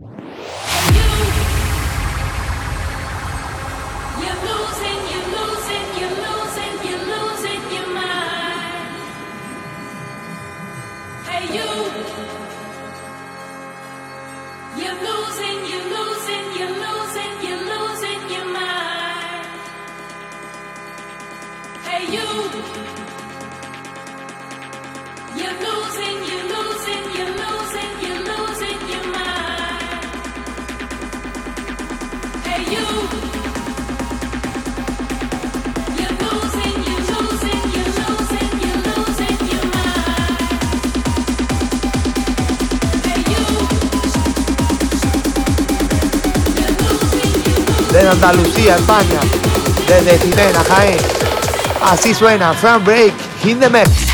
[0.00, 0.27] you
[48.10, 49.20] Andalucía, España,
[49.86, 50.98] desde Jimena, Jaén.
[51.82, 54.07] Así suena Frank Break, in the make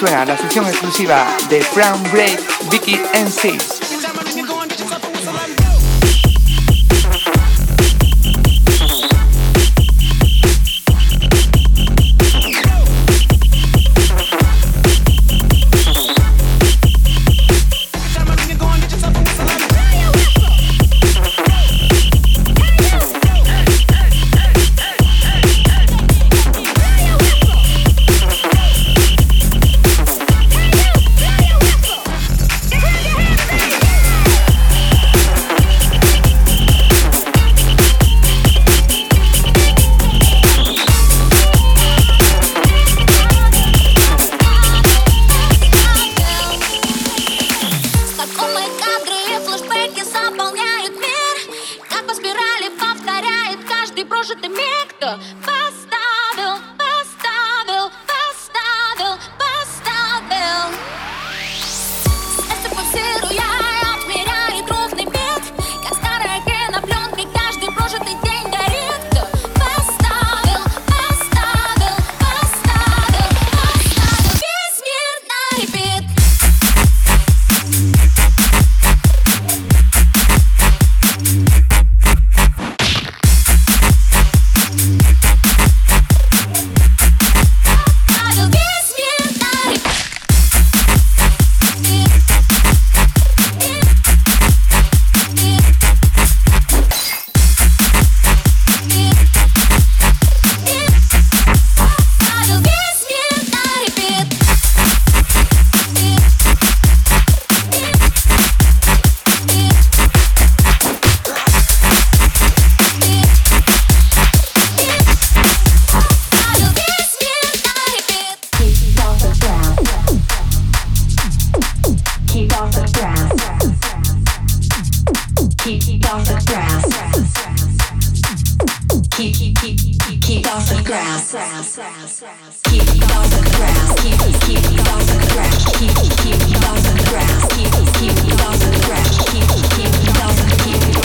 [0.00, 3.89] suena la sesión exclusiva de Frank Break, Vicky NC.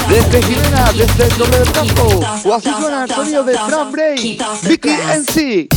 [0.07, 2.09] Desde Jimena, desde el nombre del campo,
[2.61, 4.19] suena el sonido de Fran Break,
[4.63, 5.67] Viki MC.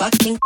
[0.00, 0.38] I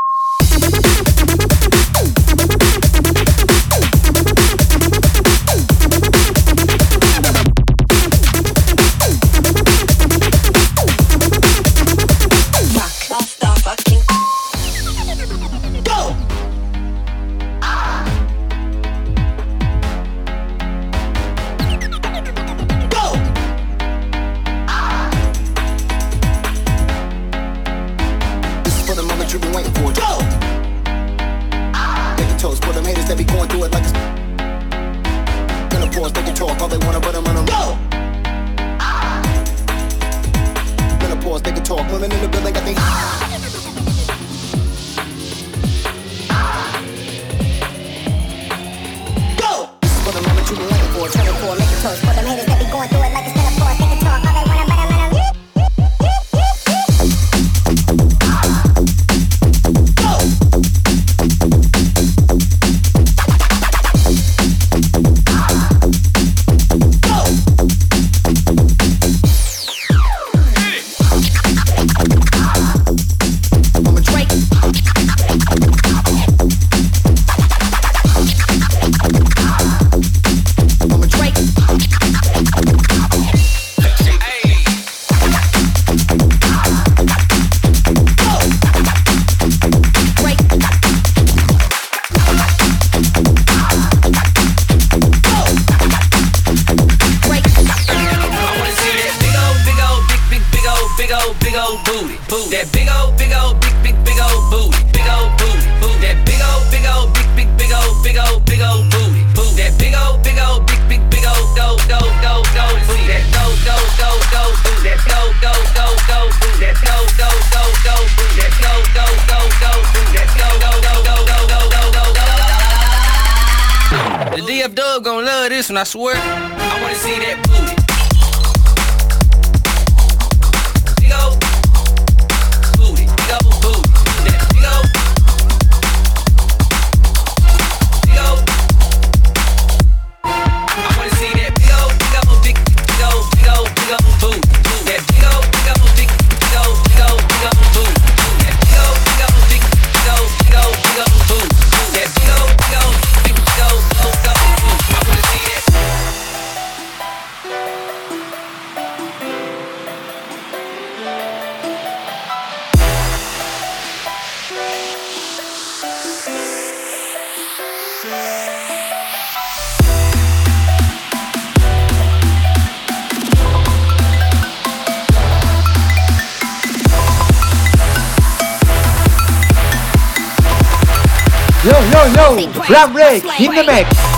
[182.72, 184.11] Fran Break in the mix.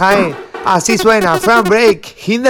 [0.00, 0.34] Eh.
[0.64, 2.44] Así suena Frank Break in.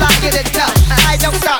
[0.00, 0.70] I get it done.
[1.06, 1.58] I don't stop.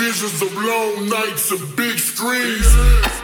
[0.00, 3.19] visions of long nights and big screens.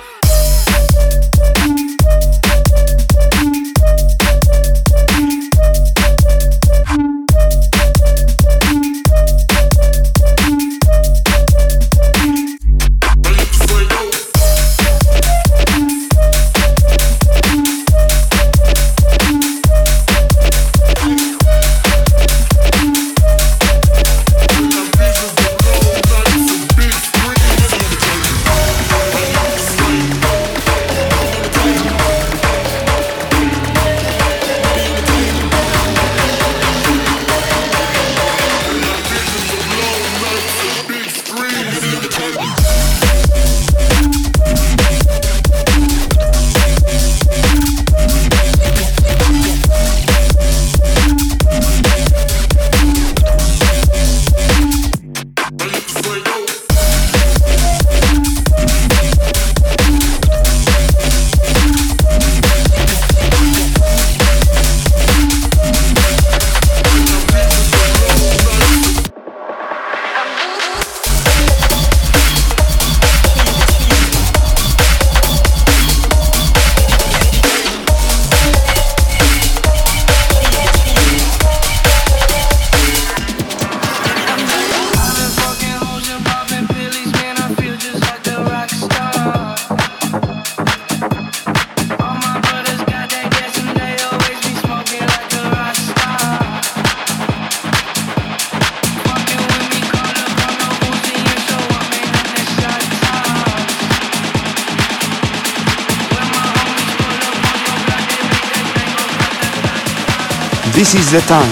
[110.77, 111.49] This is the time,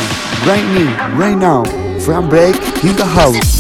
[0.47, 1.65] right now, right now,
[2.01, 3.54] Fran Break in the house.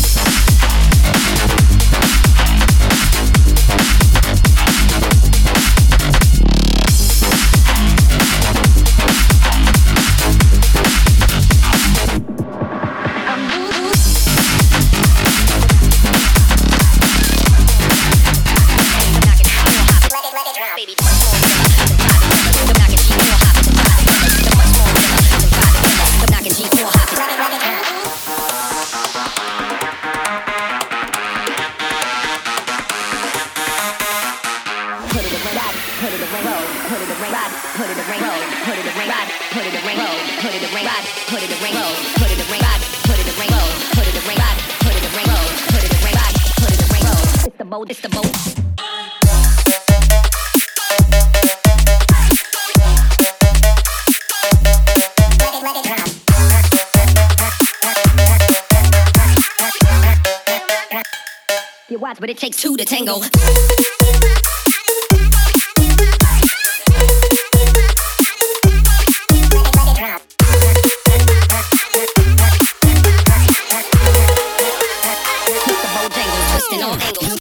[76.55, 77.41] twisting all angles.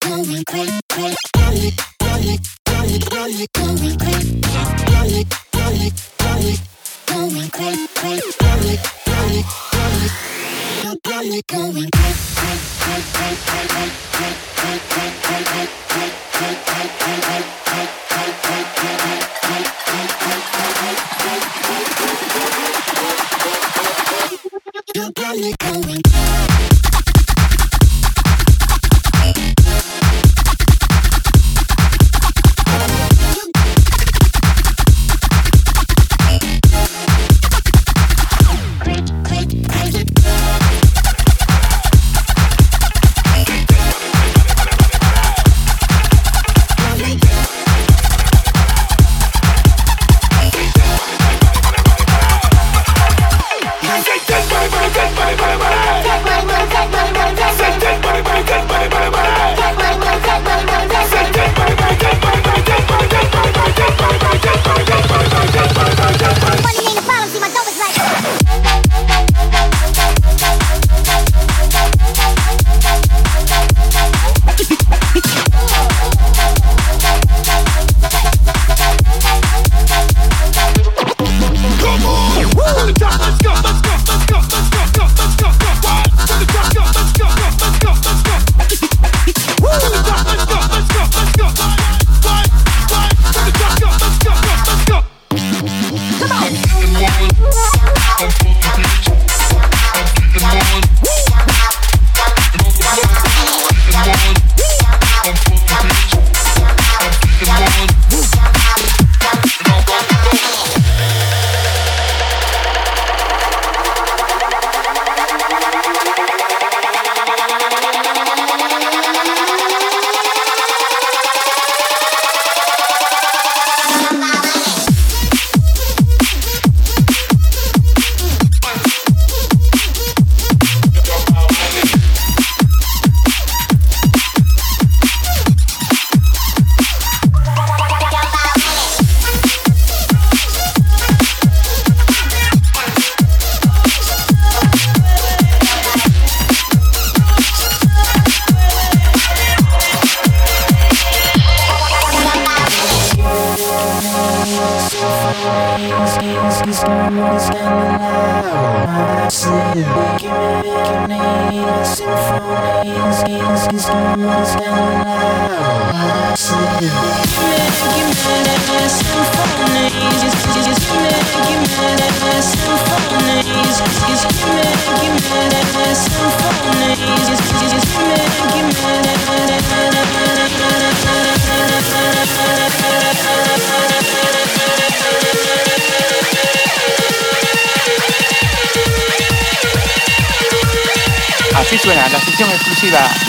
[0.00, 0.80] Going great,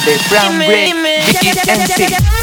[0.05, 0.95] de Fran Break,
[1.27, 2.40] Viki MC.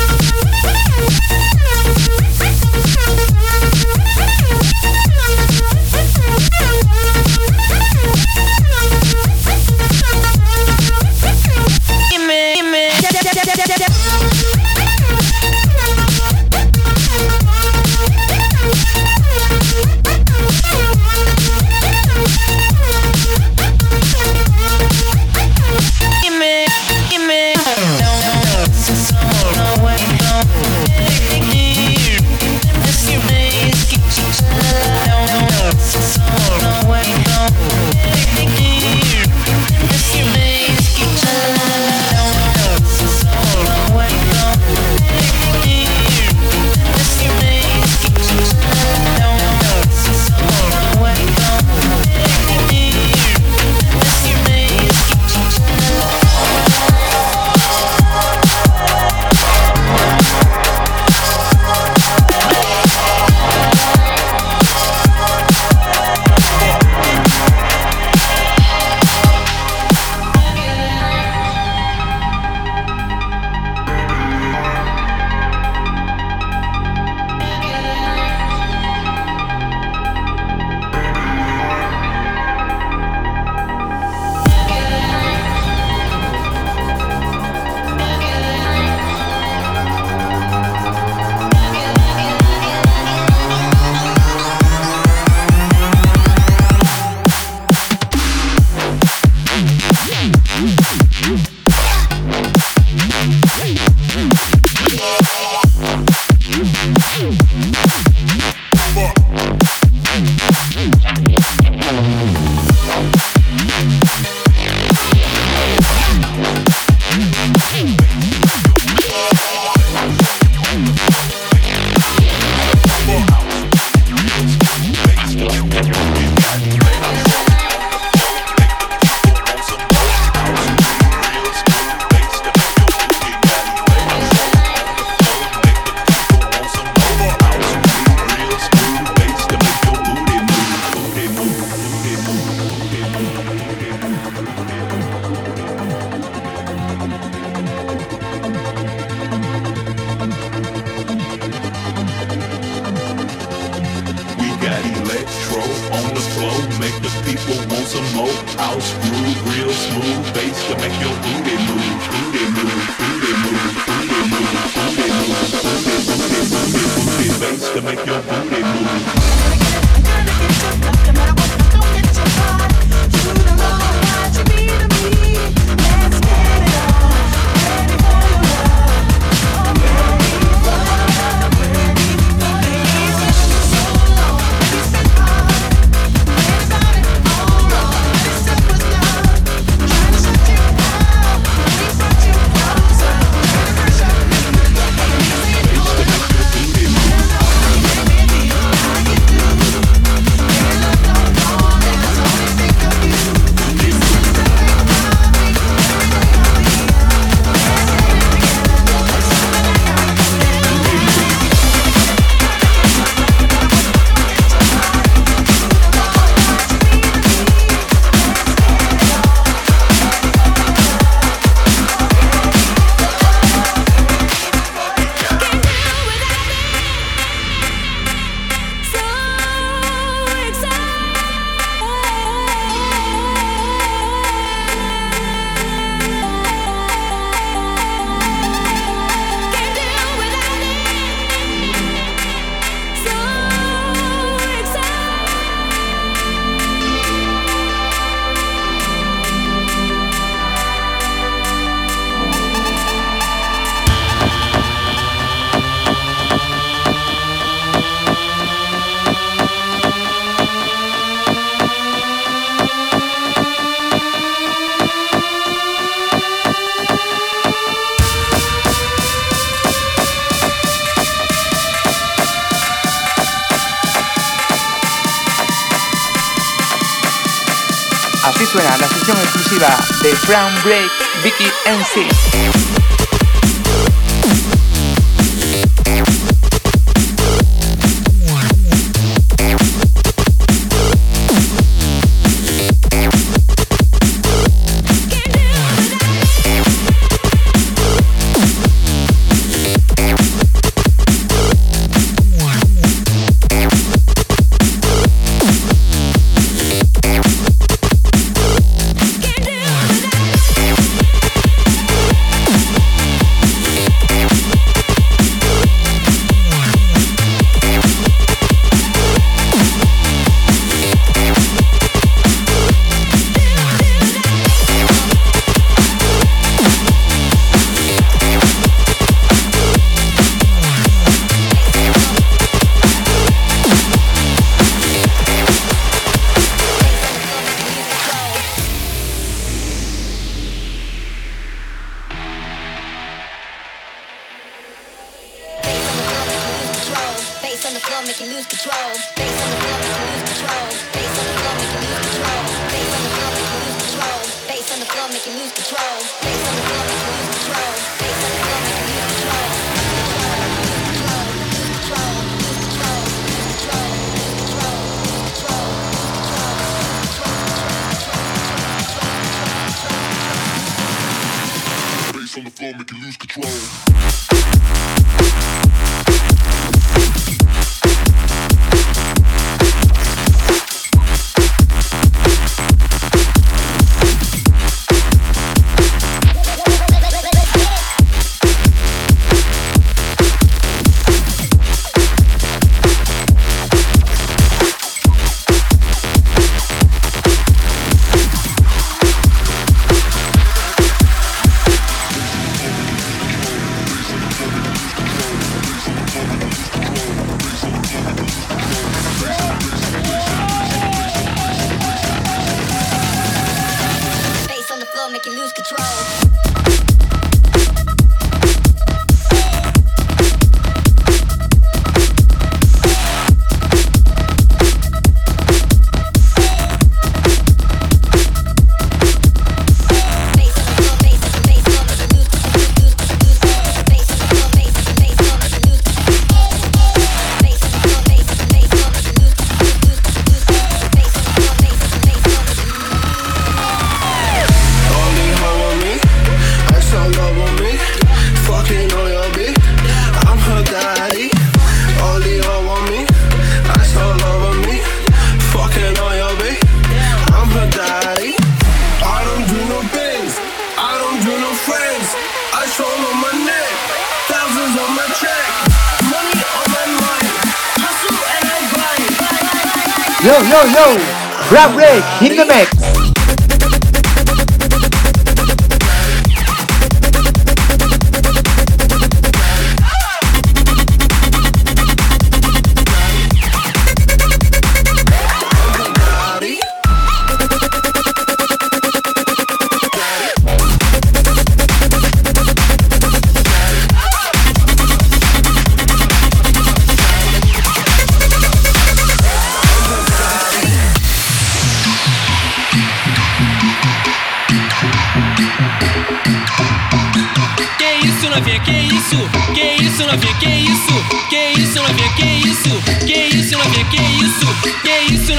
[280.09, 280.91] the Fran Break,
[281.23, 282.68] Vicky and NC.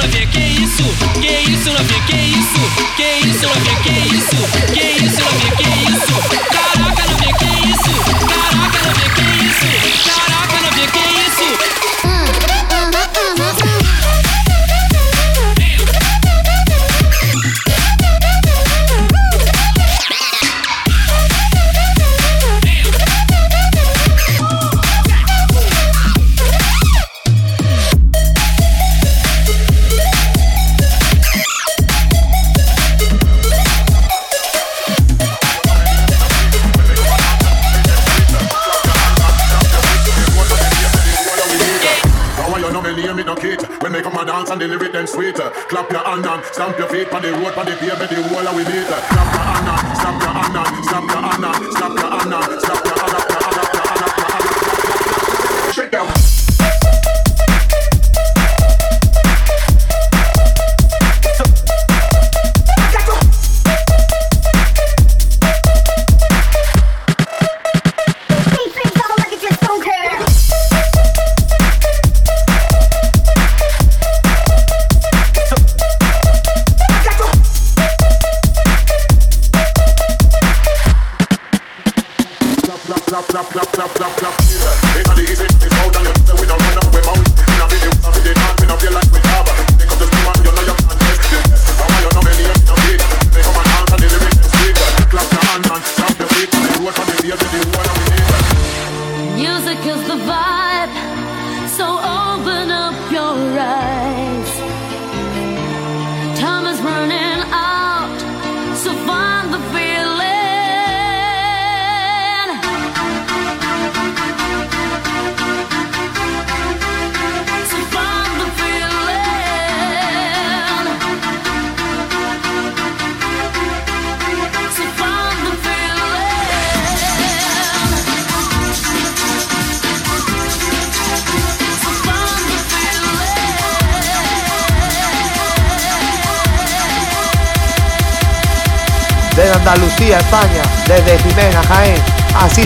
[0.02, 0.84] novinha, que isso?
[1.20, 2.62] Que isso, novinha, que isso?
[2.96, 4.74] Que isso, novinha, que isso?
[4.74, 4.99] Que isso?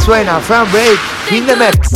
[0.04, 1.00] suena Fran Break
[1.32, 1.94] in the mix.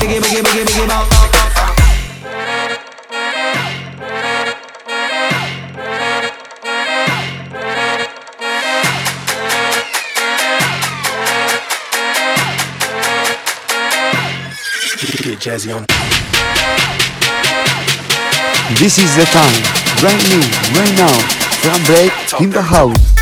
[0.00, 1.33] give me, give me, give me, give me, give me,
[15.44, 15.84] jazzy on.
[18.80, 19.60] This is the time,
[20.02, 20.40] right new,
[20.72, 21.12] right now,
[21.60, 23.13] Fran Break in the house.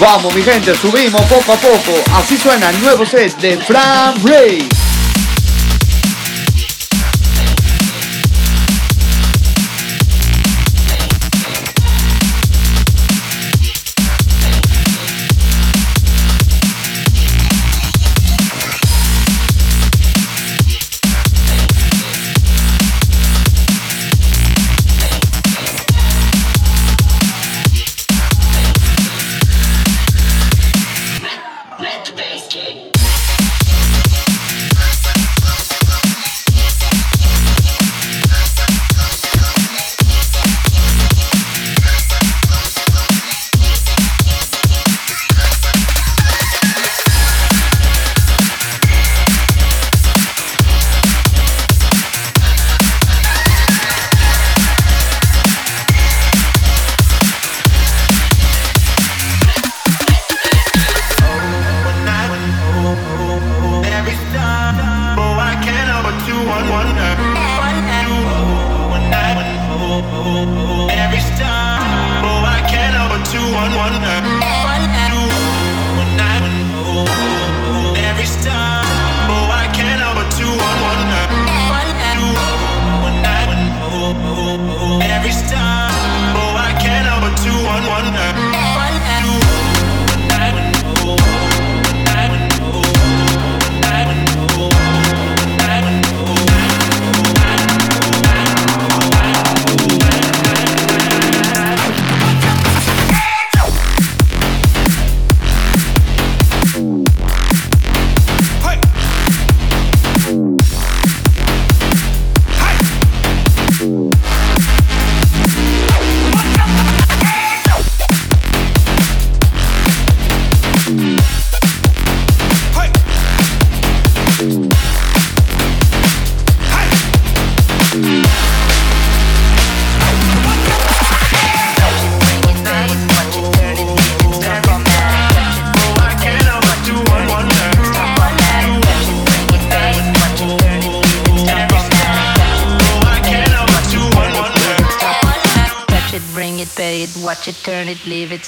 [0.00, 1.92] Vamos, mi gente, subimos poco a poco.
[2.14, 4.77] Así suena el nuevo set de Fran Ray.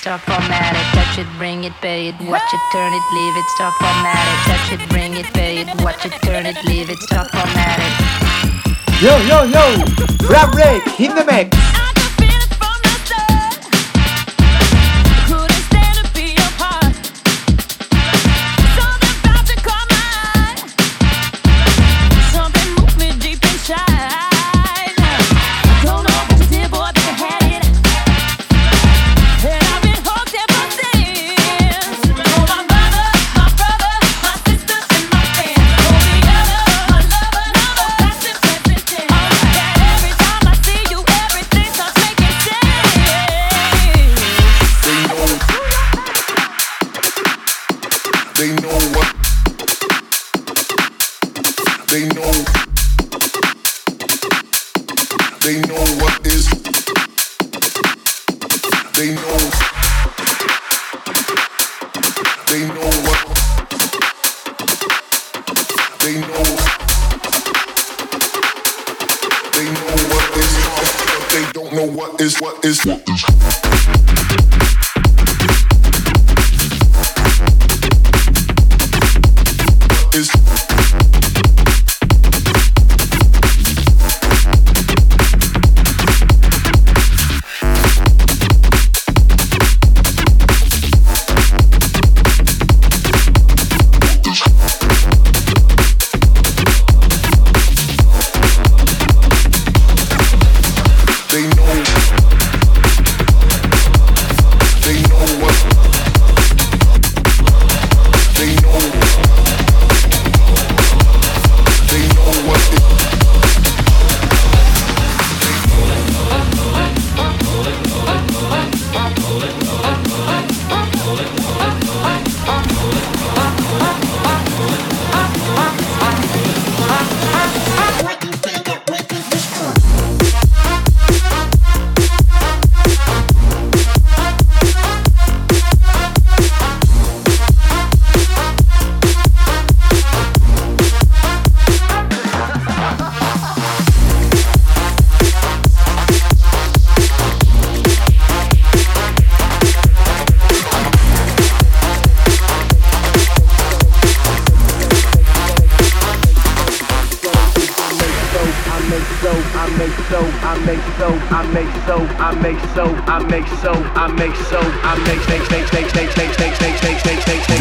[0.00, 0.80] stop formatted.
[0.96, 4.38] Touch it, bring it, pay it, watch it, turn it, leave it, stop formatted.
[4.48, 7.92] Touch it, bring it, pay it, watch it, turn it, leave it, stop formatted.
[9.02, 9.84] Yo, yo, yo!
[10.26, 11.89] Fran Break in the mix!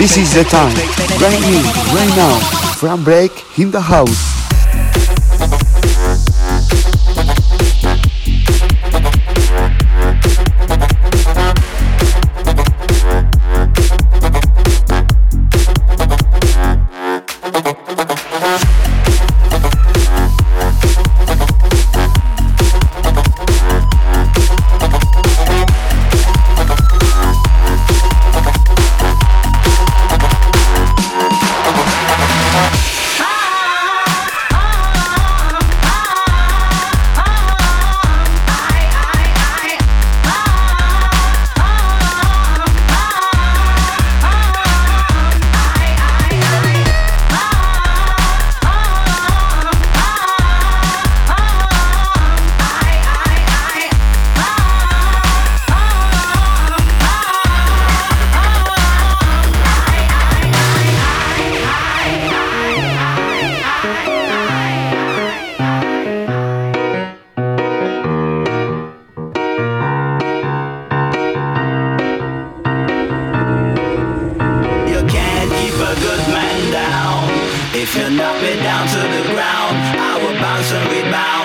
[0.10, 0.74] This is the time,
[1.22, 1.62] right here,
[1.94, 2.40] right now,
[2.78, 4.39] Fran Break in the house.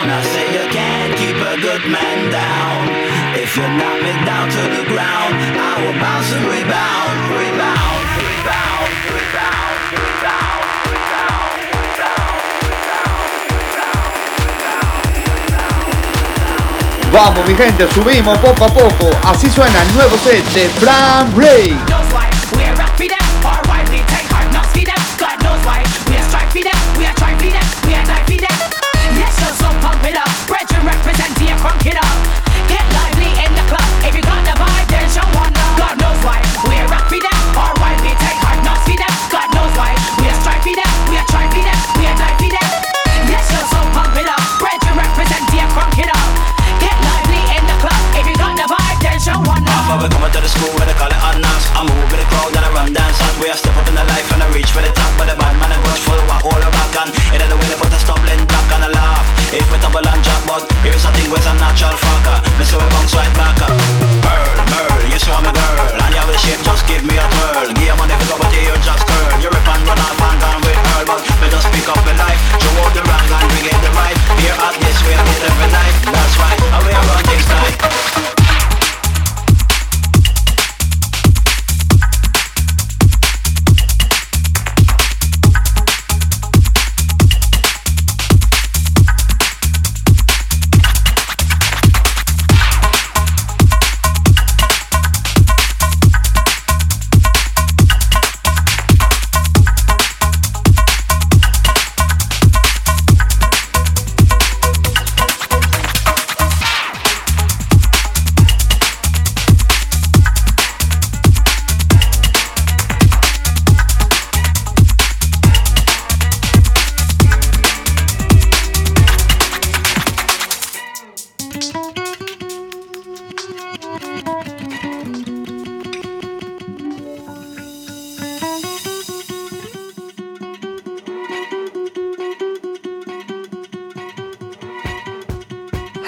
[0.05, 2.93] And I say you can't keep a good man down.
[3.41, 8.93] If you knock me down to the ground, I will bounce and rebound, rebound, rebound,
[9.17, 11.25] rebound, rebound.
[17.11, 19.11] Vamos mi gente, subimos poco a poco.
[19.25, 22.04] Así suena el nuevo set de Bram Ray.
[60.85, 62.59] Here's a thing with a natural fucker.
[62.59, 63.84] Me so it bounce right back up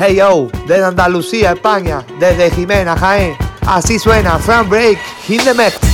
[0.06, 3.36] Hey yo, desde Andalucía, España, desde Jimena, Jaén.
[3.66, 5.85] Así suena Frank Break in.